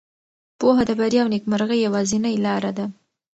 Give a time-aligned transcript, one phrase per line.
[0.59, 2.85] پوهه د بریا او نېکمرغۍ یوازینۍ لاره ده.